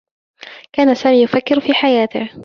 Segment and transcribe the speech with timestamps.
[0.73, 2.29] كان سامي يفكّر في حياته.